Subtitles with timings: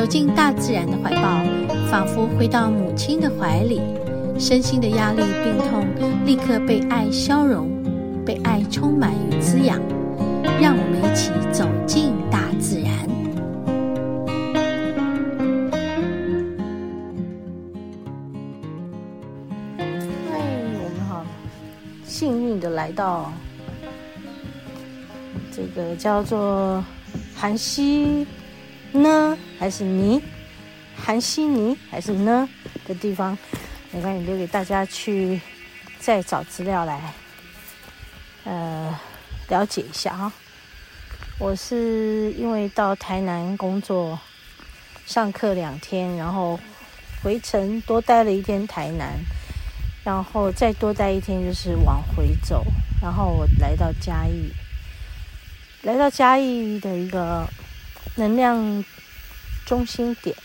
[0.00, 1.44] 走进大自然的怀抱，
[1.90, 3.82] 仿佛回到母亲的怀里，
[4.38, 5.86] 身心的压力、病痛
[6.24, 7.68] 立刻被爱消融，
[8.24, 9.78] 被爱充满与滋养。
[10.58, 12.90] 让我们一起走进大自然。
[19.76, 21.22] 我们好
[22.06, 23.30] 幸运的来到
[25.52, 26.82] 这个叫做
[27.36, 28.26] 寒溪
[28.92, 30.20] 呢，还是尼？
[30.96, 32.46] 寒溪尼还是呢
[32.86, 33.36] 的地方？
[33.90, 35.40] 没关系，留给大家去
[35.98, 37.00] 再找资料来
[38.44, 38.94] 呃
[39.48, 40.32] 了解一下哈。
[41.38, 44.18] 我是因为到台南工作，
[45.06, 46.60] 上课两天，然后
[47.22, 49.18] 回程多待了一天台南，
[50.04, 52.64] 然后再多待一天就是往回走，
[53.00, 54.52] 然后我来到嘉义，
[55.82, 57.48] 来到嘉义的一个。
[58.16, 58.84] 能量
[59.64, 60.36] 中心点，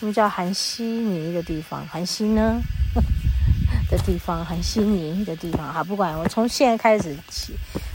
[0.00, 2.60] 我们叫韩西尼的地方，韩西呢
[3.90, 5.72] 的地方，韩西尼的地方。
[5.72, 7.54] 好，不管我从现在开始起，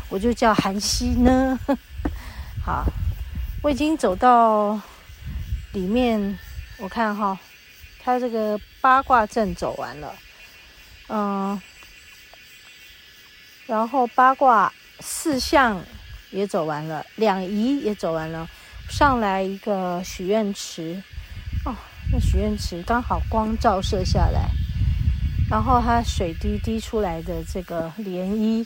[0.09, 1.59] 我就叫韩西呢。
[2.65, 2.85] 好，
[3.61, 4.79] 我已经走到
[5.73, 6.37] 里面，
[6.77, 7.37] 我看哈，
[8.03, 10.15] 它这个八卦阵走完了，
[11.09, 11.61] 嗯，
[13.67, 15.81] 然后八卦四象
[16.31, 18.49] 也走完了，两仪也走完了。
[18.89, 21.01] 上来一个许愿池，
[21.65, 21.75] 哦，
[22.11, 24.49] 那许愿池刚好光照射下来，
[25.49, 28.65] 然后它水滴滴出来的这个涟漪，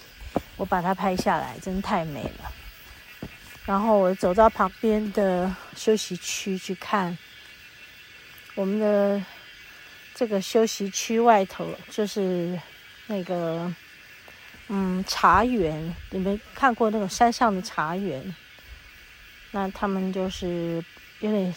[0.55, 2.51] 我把它拍下来，真太美了。
[3.65, 7.17] 然后我走到旁边的休息区去看，
[8.55, 9.21] 我们的
[10.15, 12.57] 这个休息区外头就是
[13.07, 13.71] 那个
[14.69, 18.33] 嗯茶园，你们看过那个山上的茶园？
[19.53, 20.81] 那他们就是
[21.19, 21.53] 有点，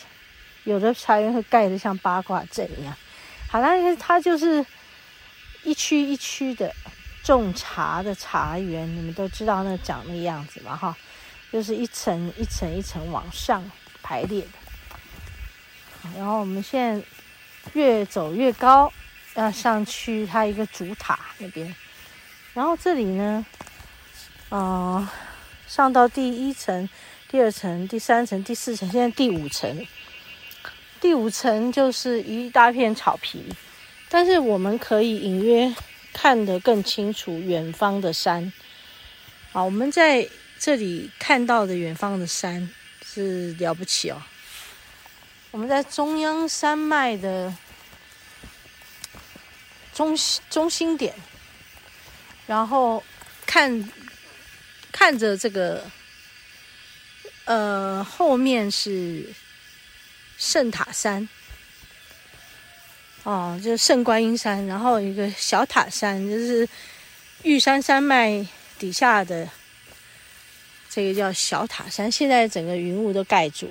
[0.64, 2.92] 有的茶园会盖得像八卦阵一样，
[3.48, 4.66] 好像它就是
[5.62, 6.74] 一区一区的
[7.22, 10.96] 种茶的茶园，你们都知道那长那样子嘛哈，
[11.52, 13.62] 就是一层一层一层往上
[14.02, 14.48] 排列的。
[16.16, 17.06] 然后我们现在
[17.74, 18.92] 越走越高，
[19.34, 21.72] 要上去它一个主塔那边，
[22.54, 23.46] 然后这里呢，
[24.50, 25.08] 嗯、
[25.68, 26.88] 上到第一层。
[27.34, 29.84] 第二层、第三层、第四层，现在第五层。
[31.00, 33.44] 第五层就是一大片草皮，
[34.08, 35.74] 但是我们可以隐约
[36.12, 38.52] 看得更清楚远方的山。
[39.50, 40.28] 好，我们在
[40.60, 42.70] 这里看到的远方的山
[43.04, 44.22] 是了不起哦。
[45.50, 47.52] 我们在中央山脉的
[49.92, 50.16] 中
[50.48, 51.12] 中心点，
[52.46, 53.02] 然后
[53.44, 53.90] 看
[54.92, 55.84] 看着这个。
[57.44, 59.32] 呃，后面是
[60.38, 61.28] 圣塔山，
[63.22, 66.66] 哦，就是圣观音山，然后一个小塔山，就是
[67.42, 68.46] 玉山山脉
[68.78, 69.48] 底下的
[70.88, 72.10] 这个叫小塔山。
[72.10, 73.70] 现在整个云雾都盖住，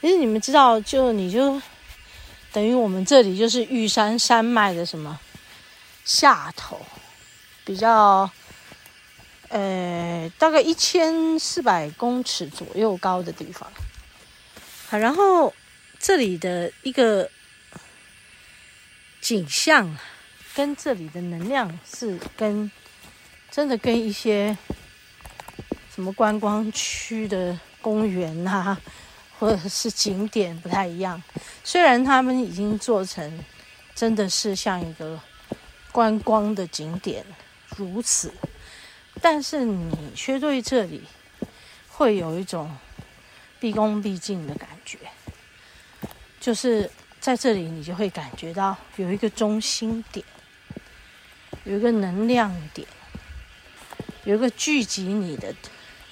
[0.00, 1.60] 其实你们知道，就你就
[2.52, 5.18] 等于我们这里就是玉山山脉的什么
[6.04, 6.80] 下头，
[7.64, 8.30] 比较。
[9.50, 13.68] 呃，大概一千四百公尺左右高的地方，
[14.88, 15.52] 好，然后
[15.98, 17.28] 这里的一个
[19.20, 19.98] 景象，
[20.54, 22.70] 跟这里的能量是跟
[23.50, 24.56] 真的跟一些
[25.92, 28.80] 什么观光区的公园啊，
[29.36, 31.20] 或者是景点不太一样。
[31.64, 33.44] 虽然他们已经做成
[33.96, 35.20] 真的是像一个
[35.90, 37.26] 观光的景点
[37.76, 38.32] 如此。
[39.20, 41.02] 但是你却对这里
[41.88, 42.76] 会有一种
[43.58, 44.98] 毕恭毕敬的感觉，
[46.40, 46.90] 就是
[47.20, 50.24] 在这里你就会感觉到有一个中心点，
[51.64, 52.88] 有一个能量点，
[54.24, 55.54] 有一个聚集你的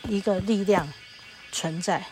[0.03, 0.93] 一个力量
[1.51, 2.05] 存在。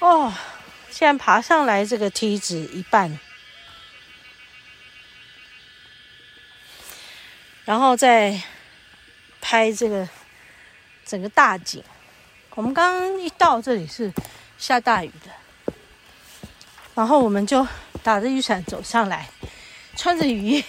[0.00, 0.32] 哦，
[0.90, 3.18] 现在爬上来这个梯子一半。
[7.68, 8.40] 然后再
[9.42, 10.08] 拍这个
[11.04, 11.84] 整个大景。
[12.54, 14.10] 我们刚刚一到这里是
[14.56, 15.74] 下大雨的，
[16.94, 17.68] 然后我们就
[18.02, 19.28] 打着雨伞走上来，
[19.94, 20.64] 穿着雨衣，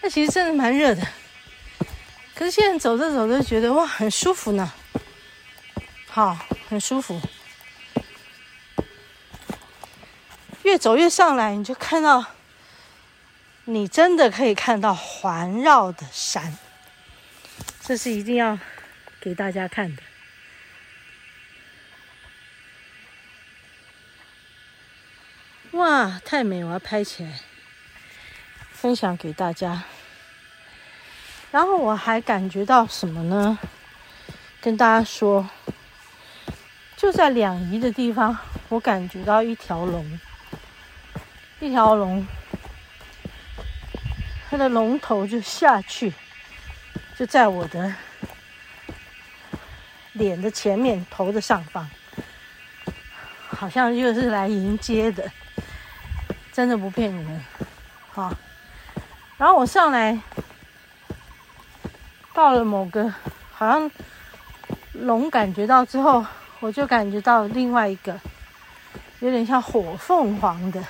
[0.00, 1.06] 那其实真的蛮热的。
[2.34, 4.72] 可是现在走着走着觉得哇，很舒服呢，
[6.08, 6.38] 好，
[6.70, 7.20] 很舒服。
[10.62, 12.24] 越走越上来，你就看到，
[13.66, 16.56] 你真的可以看到环绕的山，
[17.80, 18.58] 这是一定要
[19.20, 20.02] 给大家看的。
[25.72, 26.62] 哇，太美！
[26.62, 27.40] 我要拍起来，
[28.70, 29.82] 分享给大家。
[31.50, 33.58] 然后我还感觉到什么呢？
[34.60, 35.48] 跟大家说，
[36.96, 38.38] 就在两仪的地方，
[38.68, 40.20] 我感觉到一条龙，
[41.60, 42.26] 一条龙，
[44.54, 46.12] 它的龙头就下去，
[47.18, 47.92] 就在我的
[50.12, 51.90] 脸的前面，头的上方，
[53.48, 55.28] 好像就是来迎接的。
[56.52, 57.44] 真的不骗你们，
[58.12, 58.32] 好。
[59.36, 60.16] 然后我上来，
[62.32, 63.12] 到了某个
[63.52, 63.90] 好像
[64.92, 66.24] 龙感觉到之后，
[66.60, 68.16] 我就感觉到另外一个
[69.18, 70.80] 有点像火凤凰的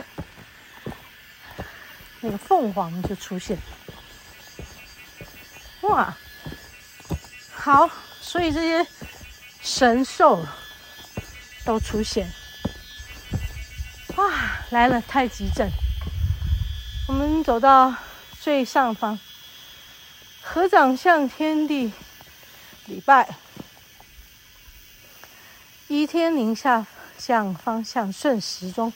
[2.24, 3.58] 那个凤凰就出现。
[5.82, 6.16] 哇，
[7.52, 7.86] 好，
[8.18, 8.90] 所以这些
[9.60, 10.42] 神兽
[11.66, 12.26] 都出现。
[14.16, 14.32] 哇，
[14.70, 15.68] 来了太极阵！
[17.08, 17.94] 我们走到
[18.40, 19.20] 最上方，
[20.40, 21.92] 合掌向天地
[22.86, 23.36] 礼拜，
[25.88, 26.86] 依天宁下
[27.18, 28.90] 向方向顺时钟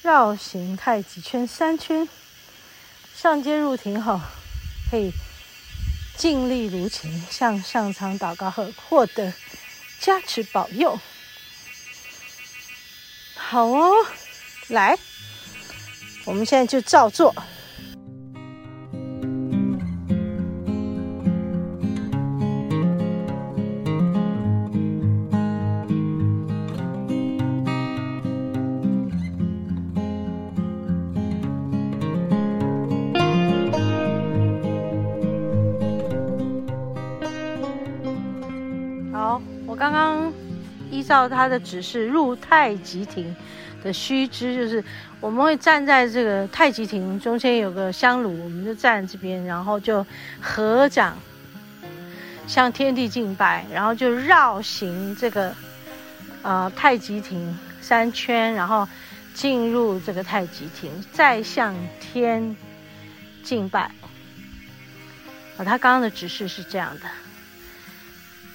[0.00, 2.08] 绕行太极圈三圈。
[3.20, 4.20] 上街入庭后，
[4.88, 5.12] 可以
[6.16, 9.34] 尽力如情向上苍祷告后获得
[9.98, 10.96] 加持保佑。
[13.34, 13.92] 好哦。
[14.68, 14.96] 来，
[16.26, 17.34] 我们现在就照做。
[41.08, 43.34] 照他的指示入太极亭。
[43.80, 44.82] 的须知就是，
[45.20, 50.04] 我们会站在这个太极亭中间有个香炉，我们就站这边，然后就
[50.40, 51.16] 合掌
[52.48, 55.54] 向天地敬拜，然后就绕行这个
[56.42, 58.86] 呃太极亭三圈，然后
[59.32, 62.56] 进入这个太极亭，再向天
[63.44, 63.92] 敬拜。
[65.56, 67.06] 啊，他刚刚的指示是这样的，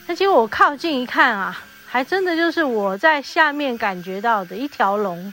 [0.06, 1.64] 那结果我靠近一看啊。
[1.94, 5.32] 还真的就是我在下面感觉到的一条龙，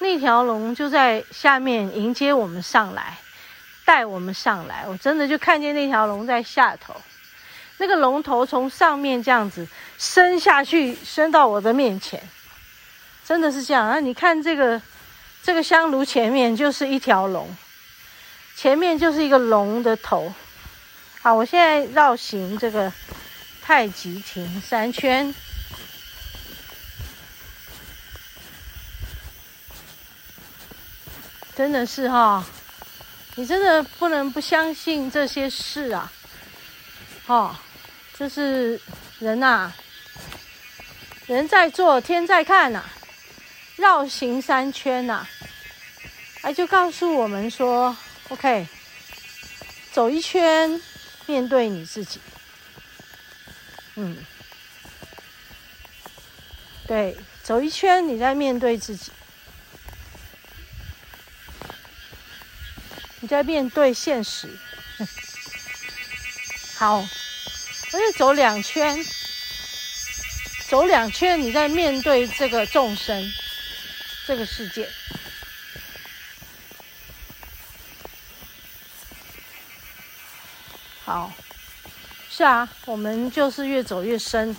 [0.00, 3.16] 那条龙就在下面迎接我们上来，
[3.84, 4.84] 带我们上来。
[4.88, 6.96] 我真的就看见那条龙在下头，
[7.76, 12.20] 那个龙头从上面这样子伸下去，伸到我的面前，
[13.24, 13.88] 真的是这样。
[13.88, 14.82] 那你看这个
[15.44, 17.56] 这个香炉前面就是一条龙，
[18.56, 20.34] 前面就是一个龙的头。
[21.22, 22.92] 好，我现在绕行这个
[23.62, 25.32] 太极亭三圈。
[31.58, 32.46] 真的是哈，
[33.34, 36.12] 你真的不能不相信这些事啊！
[37.26, 37.56] 哦，
[38.16, 38.80] 就是
[39.18, 39.72] 人呐，
[41.26, 42.84] 人在做，天在看呐，
[43.74, 45.26] 绕行三圈呐，
[46.42, 47.96] 哎，就告诉我们说
[48.28, 48.68] ，OK，
[49.90, 50.80] 走一圈，
[51.26, 52.20] 面对你自己，
[53.96, 54.16] 嗯，
[56.86, 59.10] 对，走一圈，你在面对自己。
[63.20, 64.48] 你在面对现实，
[66.76, 68.96] 好，而且走两圈，
[70.68, 73.32] 走两圈，你在面对这个众生，
[74.24, 74.88] 这个世界。
[81.04, 81.32] 好，
[82.30, 84.54] 是啊，我们就是越走越深，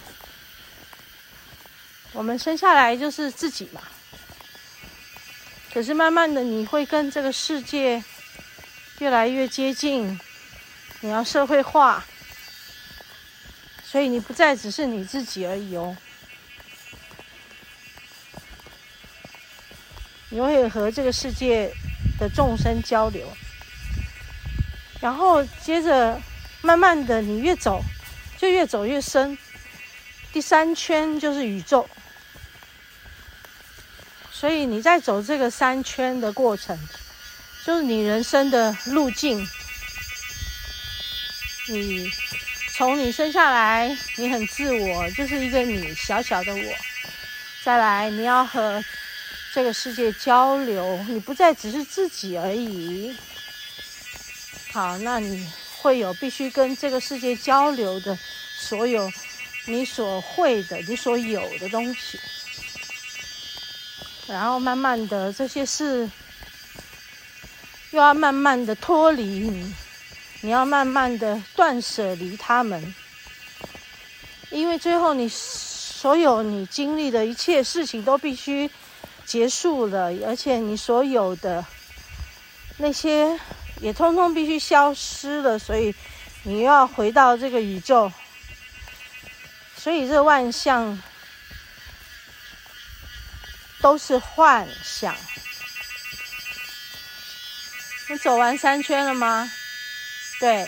[2.12, 3.82] 我们生下来就是自己嘛。
[5.74, 8.04] 可是慢慢的，你会跟这个世界。
[9.00, 10.20] 越来越接近，
[11.00, 12.04] 你要社会化，
[13.84, 15.96] 所以你不再只是你自己而已哦。
[20.30, 21.74] 你会和这个世界
[22.20, 23.26] 的众生交流，
[25.00, 26.22] 然后接着
[26.62, 27.82] 慢慢的，你越走
[28.38, 29.38] 就越走越深。
[30.32, 31.90] 第三圈就是宇宙，
[34.30, 36.78] 所以你在走这个三圈的过程，
[37.66, 39.48] 就是你人生的路径。
[41.68, 42.12] 你
[42.74, 46.76] 从你生下来，你很自我，就是一个你小小的我。
[47.64, 48.84] 再来，你要和
[49.54, 53.16] 这个世界交流，你不再只是自己而已。
[54.72, 55.48] 好，那你
[55.78, 58.18] 会有必须跟这个世界交流的
[58.58, 59.12] 所有
[59.66, 62.20] 你所会的、你所有的东西。
[64.26, 66.10] 然后慢慢的，这些事
[67.92, 69.74] 又要慢慢的脱离你，
[70.42, 72.94] 你要慢慢的断舍离他们，
[74.50, 78.70] 因为最后你所有你经历的一切事情都必须
[79.26, 81.66] 结束了，而且你所有的
[82.78, 83.40] 那些
[83.82, 85.94] 也通通必须消失了，所以
[86.44, 88.12] 你又要回到这个宇宙，
[89.76, 91.02] 所以这万象。
[93.82, 95.16] 都是幻象。
[98.22, 99.50] 走完三圈了吗？
[100.40, 100.66] 对，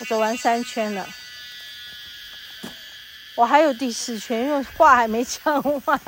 [0.00, 1.08] 我走完三圈了。
[3.34, 6.00] 我还有第四圈，因为话还没讲完。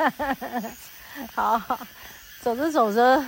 [1.34, 1.78] 好，
[2.40, 3.24] 走着走着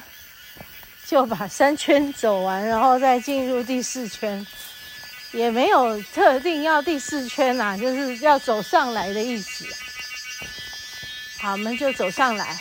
[1.07, 4.47] 就把三圈走完，然后再进入第四圈。
[5.33, 9.67] 也没有特定要第四圈呐、啊，就是要走上来的意思。
[11.41, 12.59] 好，我们就走上来，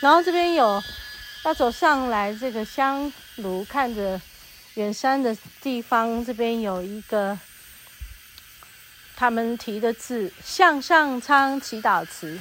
[0.00, 0.82] 然后这边有
[1.44, 4.18] 要走上来这个香炉，看着
[4.74, 7.38] 远山的地方，这边有一个
[9.14, 12.40] 他们提的字“向上苍祈祷词”，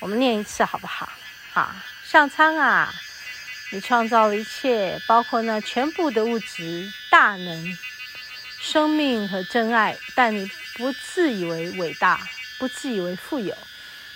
[0.00, 1.12] 我们念一次好不好？
[1.52, 2.90] 好，上苍啊，
[3.70, 7.78] 你创造了一切，包括那全部的物质、大能、
[8.58, 12.18] 生命和真爱，但你不自以为伟大。
[12.58, 13.54] 不自以为富有，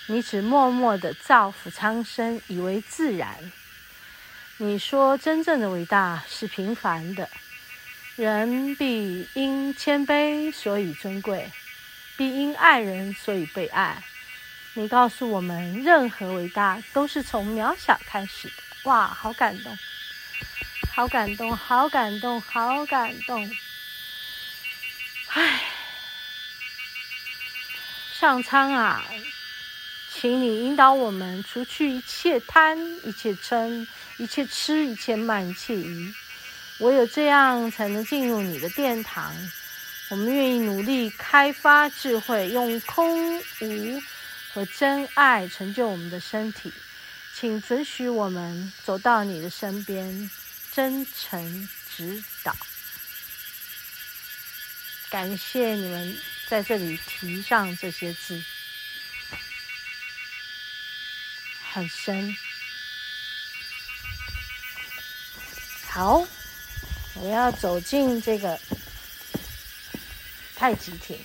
[0.06, 3.52] 你只默默地造福苍生，以为自然。
[4.58, 7.28] 你说真正的伟大是平凡的，
[8.14, 11.50] 人必因谦卑所以尊贵，
[12.16, 14.02] 必因爱人所以被爱。
[14.74, 18.54] 你告诉我们，任何伟大都是从渺小开始的。
[18.84, 19.76] 哇，好感动，
[20.92, 23.50] 好感动，好感动，好感动。
[25.28, 25.60] 唉。
[28.12, 29.04] 上苍啊，
[30.16, 33.84] 请你引导我们除去一切贪、一切嗔、
[34.16, 36.14] 一切痴、一切慢、一切疑。
[36.78, 39.34] 唯有这样，才能进入你的殿堂。
[40.10, 44.00] 我们愿意努力开发智慧，用空无
[44.52, 46.72] 和真爱成就我们的身体。
[47.34, 50.30] 请准许我们走到你的身边，
[50.72, 52.56] 真诚指导。
[55.10, 56.16] 感谢你们。
[56.46, 58.40] 在这里提上这些字，
[61.74, 62.36] 很深。
[65.88, 66.24] 好，
[67.14, 68.60] 我要走进这个
[70.54, 71.18] 太极亭。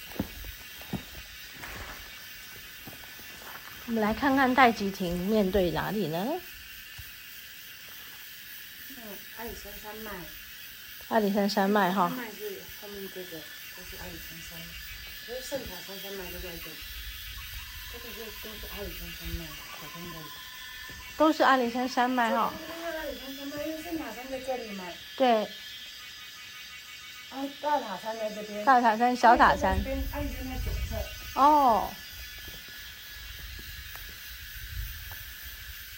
[3.86, 6.18] 我们来看看太极亭面对哪里呢？
[9.38, 10.12] 阿里山山脉。
[11.10, 12.10] 阿里山山脉哈。
[12.10, 14.66] 山脉是后面这个，都是阿里山山脉。
[15.28, 16.72] 所以圣塔山山脉都在这，
[17.92, 20.16] 这个是都是阿里山山脉，好像的。
[21.18, 22.54] 都是阿里山山脉哈。
[22.68, 24.86] 都是阿里山山脉，因为圣塔山在这里嘛。
[25.18, 25.44] 对。
[27.30, 28.64] 啊，大塔山在这边。
[28.64, 29.72] 大塔山、小塔山。
[30.14, 31.40] 阿里山在左侧。
[31.40, 31.92] 哦。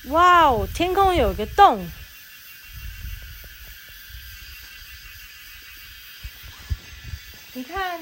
[0.05, 1.88] 哇哦，天空有个洞。
[7.53, 8.00] 你看。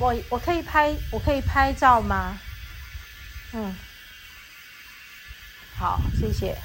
[0.00, 2.40] 我我可以拍，我可以拍照吗？
[3.52, 3.76] 嗯，
[5.76, 6.56] 好，谢谢。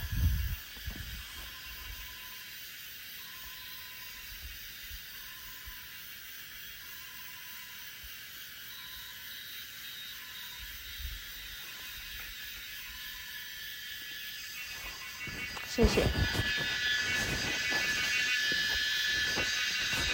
[15.67, 16.44] 谢谢。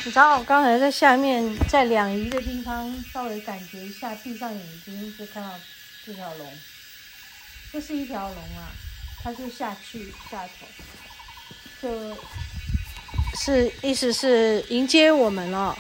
[0.04, 5.52] 你知道我刚才在下面，在两仪的地方稍微感觉一下，闭上眼睛就看到
[6.04, 6.54] 这条龙，
[7.72, 8.72] 这是一条龙啊，
[9.24, 10.66] 它就下去下头，
[11.80, 12.18] 就
[13.36, 15.78] 是意思是迎接我们了。